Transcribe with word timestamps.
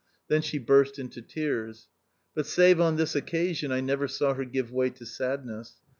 Then 0.29 0.41
she 0.41 0.57
burst 0.57 0.97
into 0.97 1.21
tears. 1.21 1.87
But 2.33 2.47
save 2.47 2.81
on 2.81 2.95
this 2.95 3.15
occasion 3.15 3.71
I 3.71 3.81
never 3.81 4.07
saw 4.07 4.33
her 4.33 4.45
give 4.45 4.71
way 4.71 4.89
to 4.89 5.05
sadness. 5.05 5.73